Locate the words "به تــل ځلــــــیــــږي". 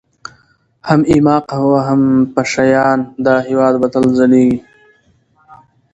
3.81-4.57